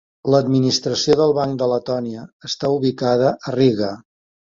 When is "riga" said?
3.63-3.97